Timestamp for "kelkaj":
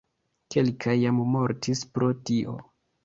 0.53-0.95